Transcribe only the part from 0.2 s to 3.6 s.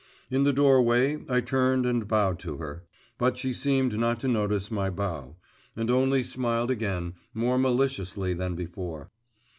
In the doorway, I turned and bowed to her. But she